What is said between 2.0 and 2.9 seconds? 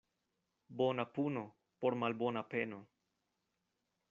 malbona peno.